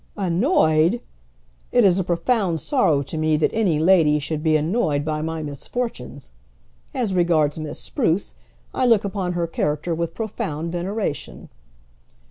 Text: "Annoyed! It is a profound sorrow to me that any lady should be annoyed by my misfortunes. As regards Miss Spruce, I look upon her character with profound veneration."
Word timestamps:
"Annoyed! 0.17 0.99
It 1.71 1.83
is 1.83 1.99
a 1.99 2.03
profound 2.03 2.59
sorrow 2.59 3.03
to 3.03 3.17
me 3.19 3.37
that 3.37 3.51
any 3.53 3.77
lady 3.77 4.17
should 4.17 4.41
be 4.41 4.57
annoyed 4.57 5.05
by 5.05 5.21
my 5.21 5.43
misfortunes. 5.43 6.31
As 6.91 7.13
regards 7.13 7.59
Miss 7.59 7.79
Spruce, 7.79 8.33
I 8.73 8.87
look 8.87 9.03
upon 9.03 9.33
her 9.33 9.45
character 9.45 9.93
with 9.93 10.15
profound 10.15 10.71
veneration." 10.71 11.49